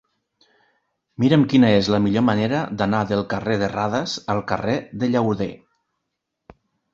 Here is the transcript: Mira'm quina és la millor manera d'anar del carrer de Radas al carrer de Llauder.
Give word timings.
Mira'm 1.23 1.43
quina 1.51 1.69
és 1.81 1.89
la 1.95 1.99
millor 2.05 2.23
manera 2.29 2.61
d'anar 2.79 3.03
del 3.11 3.21
carrer 3.35 3.59
de 3.65 3.69
Radas 3.75 4.17
al 4.35 4.43
carrer 4.53 4.79
de 5.05 5.11
Llauder. 5.13 5.51